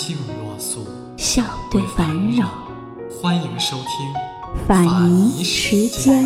[0.00, 0.86] 静若素，
[1.16, 1.42] 笑
[1.72, 2.46] 对烦扰。
[3.10, 6.24] 欢迎收听法尼时间。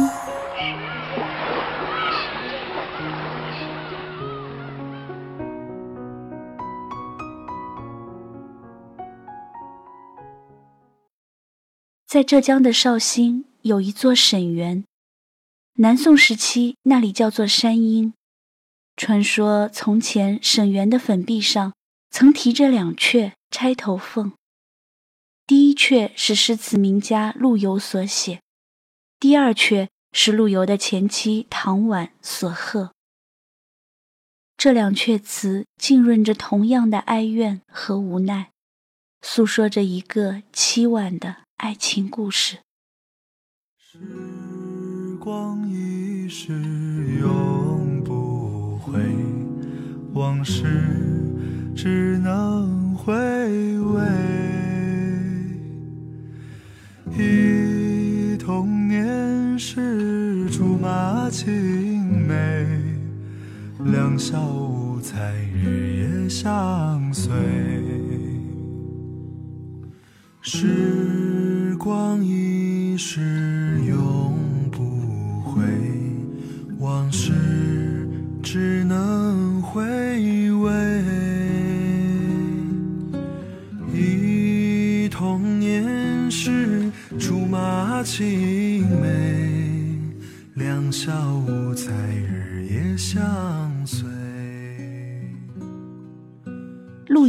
[12.06, 14.84] 在浙江的绍兴有一座沈园，
[15.77, 18.12] 南宋时期那里叫做山阴。
[18.98, 21.73] 传说从前沈园的粉壁上
[22.11, 24.33] 曾题着两阙钗头凤，
[25.47, 28.41] 第一阙是诗词名家陆游所写，
[29.20, 32.95] 第二阙是陆游的前妻唐婉所贺。
[34.56, 38.50] 这两阙词浸润着同样的哀怨和无奈，
[39.20, 41.42] 诉说着一个凄婉的。
[41.58, 42.58] 爱情故事。
[43.77, 43.98] 时
[45.20, 46.53] 光一逝
[47.20, 48.98] 永不回，
[50.14, 50.64] 往事
[51.77, 52.72] 只能
[53.05, 53.12] 回
[53.81, 54.00] 味。
[57.19, 62.64] 忆童年时竹马青梅，
[63.91, 67.33] 两小无猜日夜相随。
[70.41, 71.03] 时。
[71.83, 74.11] 光一逝永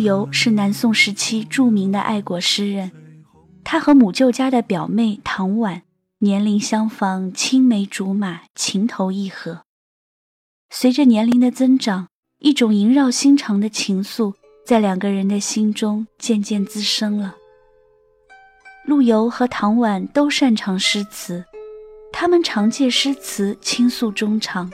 [0.04, 2.92] 陆游是南宋时期著名的爱国诗人。
[3.64, 5.84] 他和母舅家的表妹唐婉
[6.20, 9.62] 年龄相仿，青梅竹马，情投意合。
[10.70, 12.10] 随着年龄的增长，
[12.40, 14.34] 一种萦绕心肠的情愫
[14.66, 17.36] 在两个人的心中渐渐滋生了。
[18.86, 21.46] 陆游和唐婉都擅长诗词，
[22.12, 24.70] 他们常借诗词倾诉衷肠。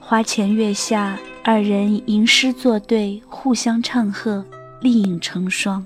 [0.00, 4.44] 花前月下，二人吟诗作对，互相唱和，
[4.80, 5.84] 丽影成双。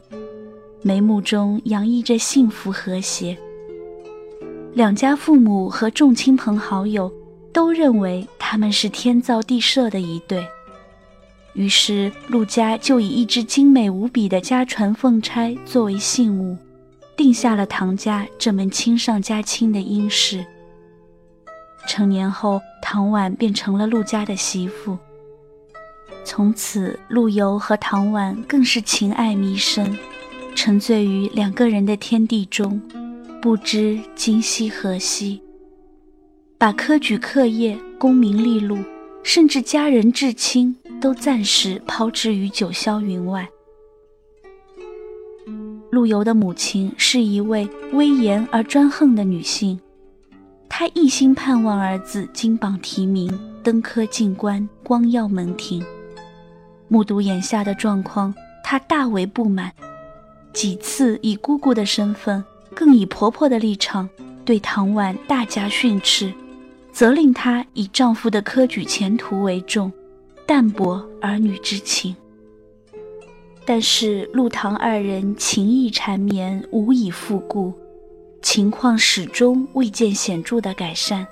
[0.83, 3.35] 眉目中洋溢着幸福和谐。
[4.75, 7.11] 两家父母和众亲朋好友
[7.55, 10.47] 都认为他们是天造地设的一对，
[11.55, 16.55] 于是陆家就以一只精美无比的家传凤钗作为信物，
[17.17, 20.45] 定下了唐家这门亲上加亲的姻事。
[21.89, 24.99] 成年后，唐婉便成了陆家的媳妇。
[26.27, 29.97] 从此，陆游和唐婉更是情爱弥深。
[30.57, 32.83] 沉醉于两个人的天地中，
[33.41, 35.41] 不知今夕何夕。
[36.59, 38.77] 把科举课业、功名利禄，
[39.23, 43.49] 甚至家人至亲，都暂时抛之于九霄云外。
[45.93, 49.79] 陆游的母亲是一位威严而专横的女性，
[50.69, 53.31] 她一心盼望儿子金榜题名、
[53.63, 55.85] 登科进官、光耀门庭。
[56.89, 59.73] 目睹眼下的状况，她大为不满。
[60.53, 62.43] 几次以姑姑的身份，
[62.75, 64.09] 更以婆婆的立场，
[64.45, 66.33] 对唐婉大加训斥，
[66.93, 69.93] 责令她以丈夫的科举前途为重，
[70.47, 72.17] 淡泊儿女之情。
[73.67, 77.75] 但是陆唐二人情意缠绵，无以复顾，
[78.41, 81.27] 情况始终未见显著的改善。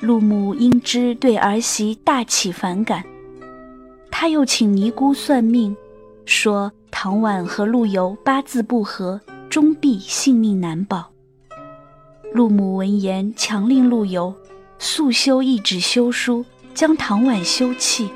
[0.00, 3.02] 陆母因之对儿媳大起反感，
[4.20, 5.76] 他又请尼姑算命，
[6.26, 6.72] 说。
[6.90, 11.12] 唐婉和陆游八字不合，终必性命难保。
[12.32, 14.34] 陆母闻言，强令陆游
[14.80, 16.44] 速修一纸休书，
[16.74, 18.10] 将唐婉休弃。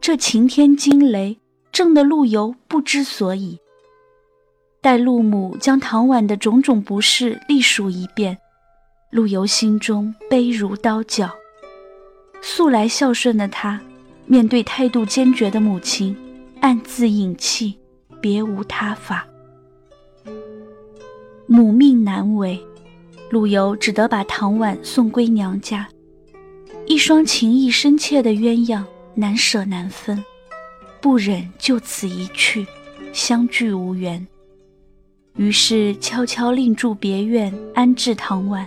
[0.00, 1.38] 这晴天惊雷，
[1.70, 3.58] 震得陆游不知所以。
[4.80, 8.38] 待陆母将唐婉的种种不是历数一遍，
[9.10, 11.30] 陆游心中悲如刀绞。
[12.40, 13.78] 素来孝顺的他，
[14.26, 16.16] 面对态度坚决的母亲。
[16.60, 17.78] 暗自隐气，
[18.20, 19.28] 别无他法。
[21.46, 22.58] 母命难违，
[23.30, 25.86] 陆游只得把唐婉送归娘家。
[26.86, 28.82] 一双情意深切的鸳鸯，
[29.14, 30.24] 难舍难分。
[31.00, 32.66] 不忍就此一去，
[33.12, 34.26] 相聚无缘。
[35.36, 38.66] 于是悄悄另住别院，安置唐婉。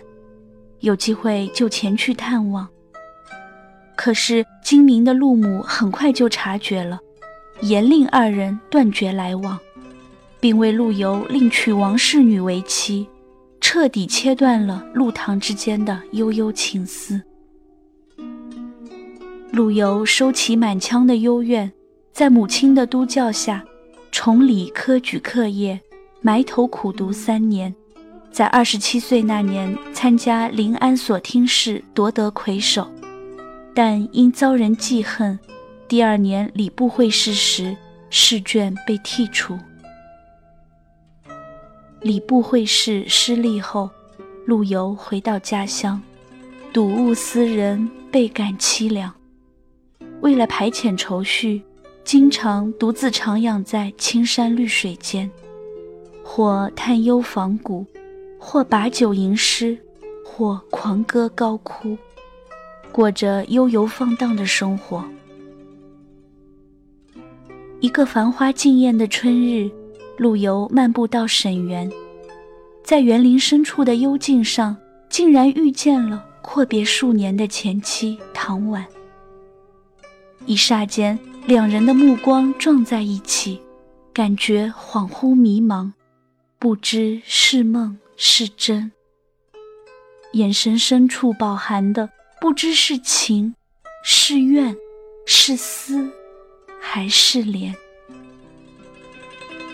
[0.80, 2.66] 有机会就前去探望。
[4.00, 6.98] 可是精明的陆母很快就察觉了，
[7.64, 9.60] 严令二人断绝来往，
[10.40, 13.06] 并为陆游另娶王氏女为妻，
[13.60, 17.22] 彻底切断了陆唐之间的悠悠情思。
[19.52, 21.70] 陆游收起满腔的幽怨，
[22.14, 23.62] 在母亲的督教下，
[24.14, 25.78] 重理科举课业，
[26.22, 27.76] 埋头苦读三年。
[28.32, 32.90] 在二十七岁那年，参加临安所听试，夺得魁首，
[33.74, 35.40] 但因遭人记恨，
[35.88, 37.76] 第二年礼部会试时，
[38.10, 39.58] 试卷被剔除。
[42.02, 43.90] 礼部会试失利后，
[44.46, 46.02] 陆游回到家乡，
[46.74, 49.14] 睹物思人，倍感凄凉。
[50.22, 51.62] 为了排遣愁绪，
[52.04, 55.30] 经常独自徜徉在青山绿水间，
[56.24, 57.86] 或探幽访古。
[58.42, 59.78] 或把酒吟诗，
[60.26, 61.98] 或狂歌高哭，
[63.00, 65.10] 过着悠游放荡的生活。
[67.80, 69.72] 一个繁花竞艳的春日，
[70.18, 71.90] 陆游漫步到沈园，
[72.84, 74.76] 在园林深处的幽径上，
[75.10, 78.86] 竟然遇见了阔别数年的前妻唐婉。
[80.46, 83.62] 一霎间，两人的目光撞在一起，
[84.12, 85.94] 感觉恍惚迷茫，
[86.60, 87.98] 不知是梦。
[88.18, 88.92] 是真，
[90.34, 92.10] 眼神深处饱含的
[92.42, 93.54] 不知是情，
[94.04, 94.76] 是怨，
[95.26, 96.10] 是思，
[96.80, 97.74] 还是怜。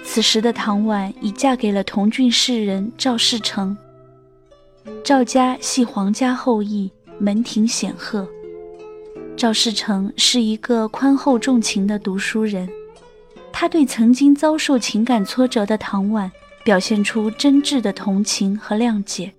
[0.04, 3.78] 此时的唐婉已嫁给了同郡士人赵世成。
[5.04, 8.28] 赵家系皇家后裔，门庭显赫。
[9.38, 12.70] 赵世成是一个宽厚重情的读书人，
[13.52, 16.32] 他对曾经遭受情感挫折的唐婉。
[16.64, 19.32] 表现出真挚的同情和谅解，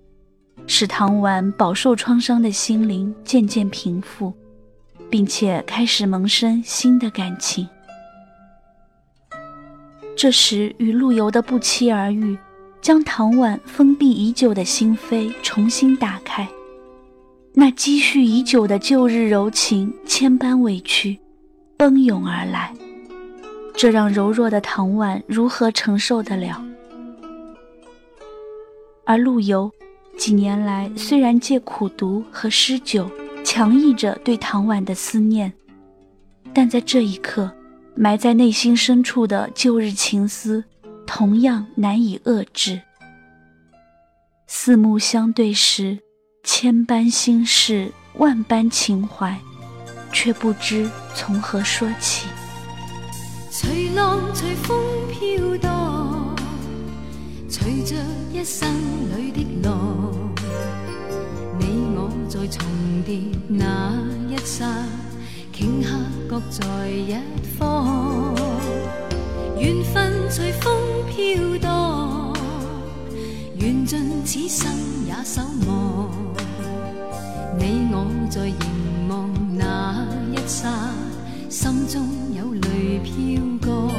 [0.67, 4.33] 使唐婉饱受创伤的心灵渐渐平复，
[5.09, 7.67] 并且开始萌生新的感情。
[10.15, 12.37] 这时，与陆游的不期而遇，
[12.81, 16.47] 将唐婉封闭已久的心扉重新打开，
[17.53, 21.17] 那积蓄已久的旧日柔情、千般委屈，
[21.77, 22.73] 奔涌而来，
[23.73, 26.61] 这让柔弱的唐婉如何承受得了？
[29.05, 29.71] 而陆游
[30.17, 33.09] 几年来虽然借苦读和诗酒
[33.43, 35.53] 强抑着对唐婉的思念，
[36.53, 37.49] 但在这一刻，
[37.95, 40.63] 埋在内心深处的旧日情思
[41.05, 42.81] 同样难以遏制。
[44.47, 45.99] 四目相对时，
[46.43, 49.37] 千般心事，万般情怀，
[50.11, 52.27] 却不知从何说起。
[53.49, 54.77] 随浪随风
[55.11, 55.76] 飘荡，
[57.49, 57.95] 随着
[58.33, 58.69] 一生
[59.15, 60.13] 里的落，
[61.59, 61.65] 你
[61.95, 62.47] 我在。
[62.49, 62.65] 重
[63.05, 63.91] 叠那
[64.29, 64.65] 一刹，
[65.53, 65.97] 顷刻
[66.29, 67.17] 各在一
[67.57, 68.33] 方。
[69.59, 70.73] 缘分随风
[71.09, 72.33] 飘荡，
[73.57, 74.71] 缘尽此生
[75.05, 76.09] 也守望。
[77.59, 80.69] 你我在凝望那一刹，
[81.49, 83.91] 心中有泪飘过。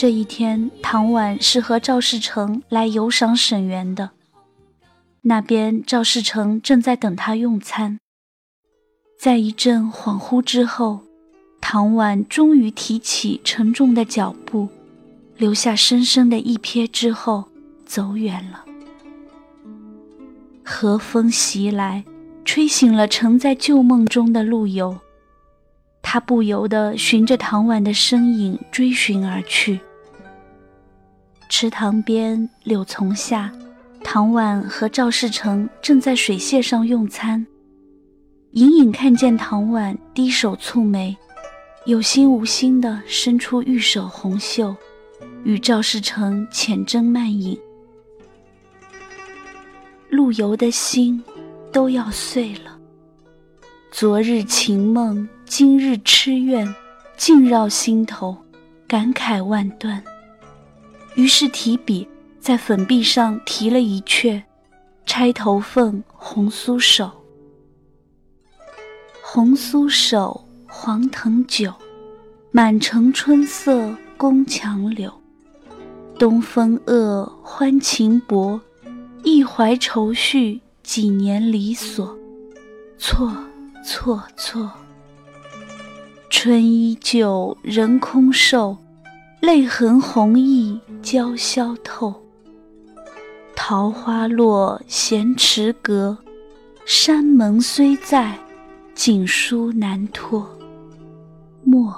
[0.00, 4.12] 这一天，唐婉是和赵世成来游赏沈园的。
[5.20, 7.98] 那边，赵世成正在等他用餐。
[9.18, 11.00] 在一阵恍惚之后，
[11.60, 14.70] 唐婉终于提起沉重的脚步，
[15.36, 17.44] 留下深深的一瞥之后，
[17.84, 18.64] 走远了。
[20.64, 22.02] 和风袭来，
[22.42, 24.98] 吹醒了沉在旧梦中的陆游。
[26.00, 29.78] 他不由得循着唐婉的身影追寻而去。
[31.50, 33.50] 池塘边，柳丛下，
[34.04, 37.44] 唐婉和赵世成正在水榭上用餐。
[38.52, 41.14] 隐隐看见唐婉低首蹙眉，
[41.86, 44.74] 有心无心地伸出玉手红袖，
[45.42, 47.58] 与赵世成浅斟慢饮。
[50.08, 51.20] 陆游的心
[51.72, 52.78] 都要碎了。
[53.90, 56.72] 昨日情梦，今日痴怨，
[57.16, 58.36] 尽绕心头，
[58.86, 60.00] 感慨万端。
[61.14, 62.06] 于是提笔
[62.38, 64.42] 在粉壁上题了一阙
[65.04, 67.10] ：“钗头凤，红酥手。
[69.20, 71.72] 红酥手，黄藤酒，
[72.50, 75.12] 满城春色宫墙柳。
[76.18, 78.60] 东风恶，欢情薄，
[79.22, 82.16] 一怀愁绪，几年离索。
[82.98, 83.34] 错
[83.84, 84.70] 错错。
[86.28, 88.76] 春依旧，人空瘦，
[89.40, 92.14] 泪痕红浥鲛绡透。
[93.56, 96.16] 桃花落，闲池阁，
[96.84, 98.38] 山盟虽在，
[98.94, 100.46] 锦书难托。
[101.64, 101.94] 默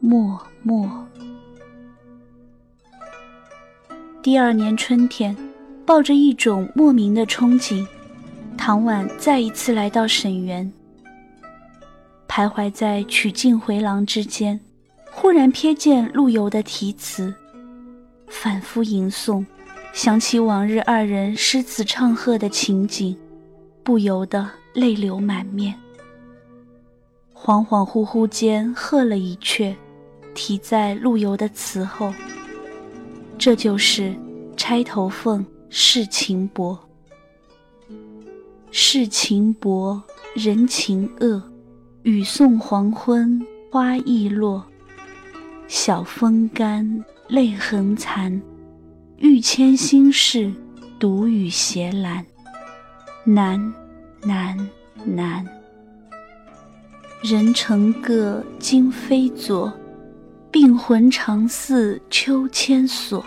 [0.00, 0.88] 默默。
[4.22, 5.36] 第二年春天，
[5.84, 7.86] 抱着一种莫名的憧憬，
[8.56, 10.72] 唐婉再一次来到沈园。
[12.26, 14.58] 徘徊在曲径回廊之间，
[15.26, 17.34] 忽然瞥见陆游的题词，
[18.28, 19.44] 反复吟诵，
[19.92, 23.16] 想起往日二人诗词唱和的情景，
[23.82, 25.74] 不由得泪流满面。
[27.34, 29.74] 恍恍惚惚间，喝了一阙，
[30.32, 32.14] 题在陆游的词后。
[33.36, 34.02] 这就是
[34.56, 36.78] 《钗头凤·世情薄》。
[38.70, 40.00] 世情薄，
[40.36, 41.42] 人情恶。
[42.04, 44.64] 雨送黄昏，花易落。
[45.68, 48.40] 晓风干，泪痕残。
[49.18, 50.52] 欲笺心事，
[50.98, 52.24] 独语斜阑。
[53.24, 53.74] 难，
[54.22, 54.56] 难，
[55.04, 55.44] 难。
[57.22, 59.72] 人成各，今非昨。
[60.52, 63.24] 病魂常似秋千索。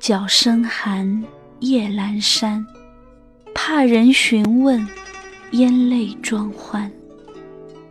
[0.00, 1.24] 角声寒，
[1.60, 2.66] 夜阑珊。
[3.54, 4.86] 怕人询问，
[5.52, 6.90] 咽泪装欢。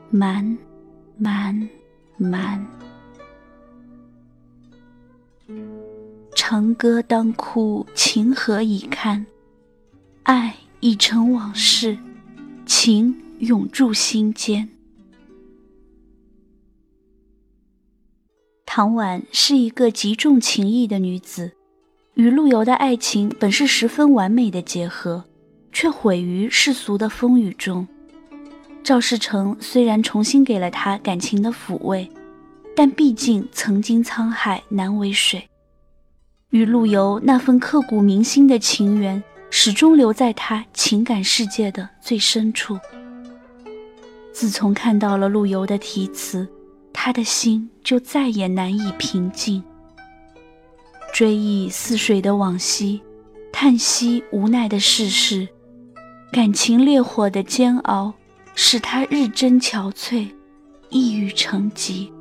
[0.10, 0.58] 瞒，
[1.18, 1.70] 瞒，
[2.18, 2.64] 瞒。
[6.34, 9.26] 长歌当哭，情何以堪？
[10.24, 11.98] 爱已成往事，
[12.66, 14.70] 情永驻心间。
[18.66, 21.52] 唐婉是一个极重情义的女子，
[22.14, 25.26] 与陆游的爱情本是十分完美的结合，
[25.72, 27.88] 却毁于世俗的风雨中。
[28.82, 32.10] 赵世成虽然重新给了她感情的抚慰，
[32.76, 35.48] 但毕竟曾经沧海难为水，
[36.50, 42.78] 与陆游那份刻骨铭心的情缘，始终留在他情感世界的最深处。
[44.32, 46.48] 自从看到了陆游的题词，
[46.92, 49.64] 他的心就再也难以平静。
[51.14, 53.02] 追忆似水的往昔，
[53.52, 55.48] 叹息无奈的世事，
[56.32, 58.14] 感情烈火的煎熬。
[58.56, 60.28] 使他日臻憔悴，
[60.90, 62.14] 抑郁成疾。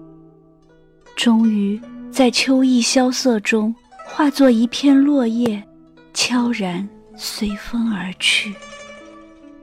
[1.16, 5.62] 终于在秋意萧瑟中，化作一片落叶，
[6.12, 8.54] 悄然随风而去，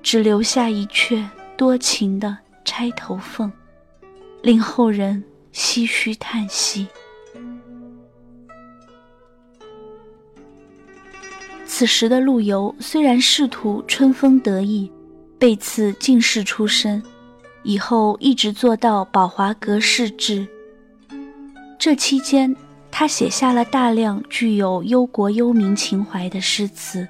[0.01, 1.25] 只留下一阙
[1.57, 2.29] 多情的
[2.63, 3.51] 《钗头凤》，
[4.41, 6.87] 令后人唏嘘叹息。
[11.65, 14.91] 此时的陆游虽然仕途春风得意。
[15.39, 17.01] 被赐进士出身，
[17.63, 20.45] 以后一直做到宝华阁侍制。
[21.79, 22.53] 这期间，
[22.91, 27.07] 他写下了大量具有忧国忧民情怀的诗词。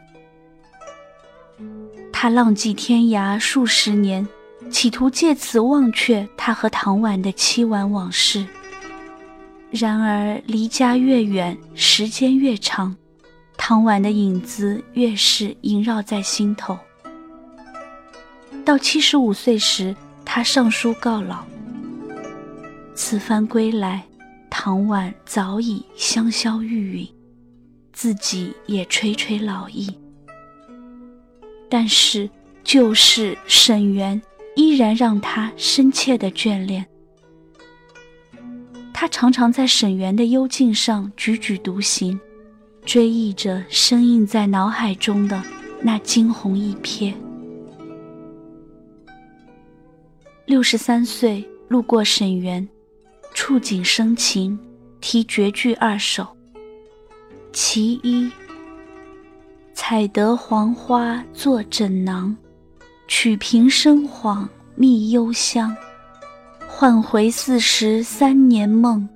[2.14, 4.28] 他浪迹天涯数十年，
[4.70, 8.46] 企图借此忘却他和唐婉的凄婉往事。
[9.72, 12.96] 然而，离家越远，时间越长，
[13.58, 16.78] 唐婉的影子越是萦绕在心头。
[18.64, 21.44] 到七十五岁时，他上书告老。
[22.94, 24.04] 此番归来，
[24.50, 27.10] 唐婉早已香消玉殒，
[27.94, 29.96] 自己也垂垂老矣。
[31.70, 32.30] 但是
[32.64, 34.20] 旧事沈园
[34.56, 36.86] 依然让他深切的眷恋。
[38.94, 42.20] 他常常在沈园的幽径上踽踽独行，
[42.84, 45.42] 追忆着深印在脑海中的
[45.82, 47.14] 那惊鸿一瞥。
[50.46, 52.68] 六十三岁路过沈园，
[53.50, 54.60] 触景生情，
[55.02, 56.28] 题绝句二首。
[57.52, 58.30] 其一：
[59.74, 62.38] 采得黄花做枕囊，
[63.08, 65.76] 取平生恍觅幽香。
[66.68, 69.10] 唤回四十三年梦，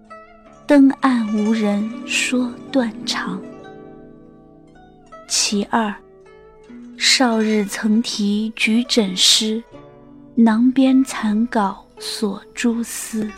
[0.66, 3.40] 登岸无人说断肠。
[5.28, 5.94] 其二：
[6.98, 9.64] 少日曾题举枕诗。
[10.34, 13.30] 囊边残稿锁蛛丝，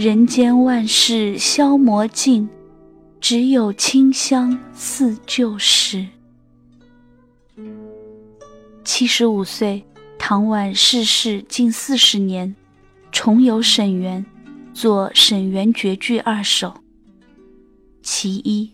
[0.00, 2.48] 人间万事消磨尽，
[3.20, 6.06] 只有清香似旧时。
[8.82, 9.84] 七十五岁，
[10.18, 12.56] 唐婉逝世近四十年，
[13.12, 14.24] 重游沈园，
[14.72, 16.68] 作《沈园绝句二首》。
[18.02, 18.72] 其一：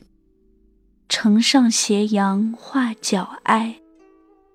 [1.08, 3.80] 城上斜阳画角哀，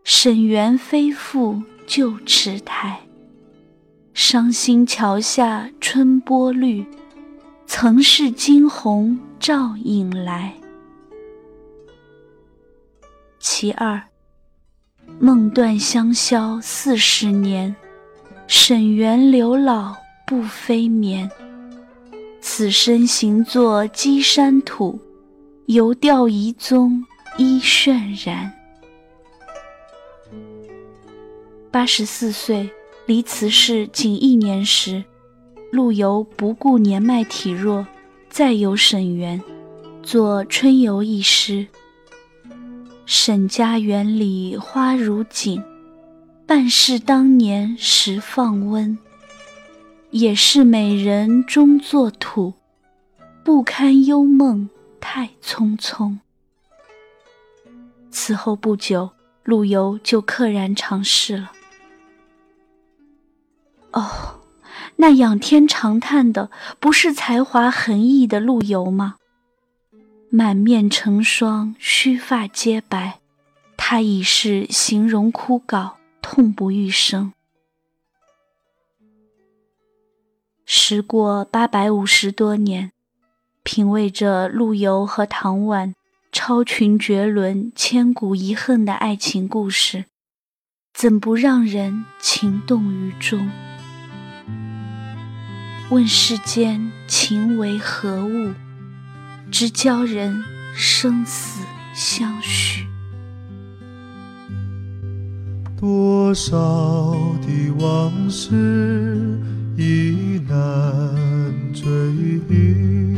[0.06, 3.02] 沈园非复旧池台。
[4.14, 6.86] 伤心桥下春波绿，
[7.66, 10.54] 曾是惊鸿照影来。
[13.40, 14.02] 其二。
[15.20, 17.76] 梦断香消四十年，
[18.48, 21.30] 沈园柳老不飞眠。
[22.40, 25.00] 此身行作稽山土，
[25.66, 27.06] 犹吊遗踪
[27.38, 28.52] 依渲然。
[31.70, 32.70] 八十四岁，
[33.06, 35.04] 离辞世仅一年时，
[35.72, 37.86] 陆游不顾年迈体弱，
[38.30, 39.42] 再游沈园，
[40.04, 41.68] 作《春游》一诗。
[43.06, 45.62] 沈家园里花如锦，
[46.46, 48.98] 半是当年时放温。
[50.12, 52.54] 也是美人终作土，
[53.46, 56.18] 不堪幽梦太匆匆。
[58.10, 59.10] 此后不久，
[59.44, 61.52] 陆游就溘然长逝了。
[63.94, 64.40] 哦，
[64.98, 69.16] 那仰天长叹的，不是才华横溢的陆游吗？
[70.30, 73.20] 满面成霜，须发皆白，
[73.76, 77.34] 他已是形容枯槁，痛不欲生。
[80.66, 82.94] 时过八百五十多年，
[83.62, 85.94] 品味着陆游和唐婉
[86.32, 90.06] 超群绝伦、千古遗恨的爱情故事，
[90.94, 93.50] 怎不让人情动于衷？
[95.92, 98.54] 问世间情为何物？
[99.52, 100.42] 直教人
[100.74, 102.88] 生死相许。
[105.78, 106.56] 多少
[107.42, 109.38] 的往事
[109.76, 111.14] 已难
[111.74, 111.84] 追
[112.50, 113.14] 忆，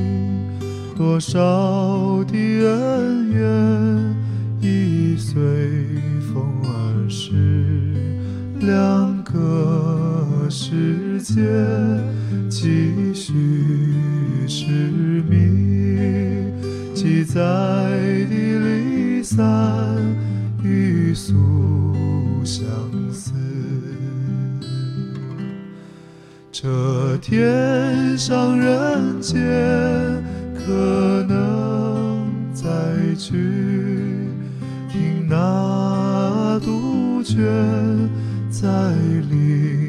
[0.98, 4.16] 多少的恩怨
[4.60, 5.40] 已随
[6.34, 7.36] 风而逝。
[8.62, 10.03] 两个
[10.56, 11.42] 世界
[12.48, 13.34] 继续
[14.48, 14.68] 痴
[15.28, 16.54] 迷。
[16.94, 19.42] 记载的离散
[20.64, 21.34] 与诉
[22.46, 22.64] 相
[23.12, 23.34] 思，
[26.52, 29.42] 这天上人间
[30.54, 32.70] 可能再
[33.18, 33.32] 聚，
[34.88, 38.08] 听那杜鹃
[38.52, 38.94] 在
[39.32, 39.83] 林。